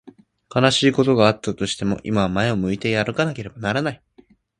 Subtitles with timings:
[0.51, 4.03] 悲しいことがあったとしても、今は前を向いて歩かなければならない。